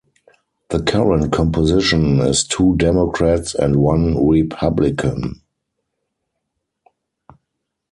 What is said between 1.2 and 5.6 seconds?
composition is two Democrats and one Republican.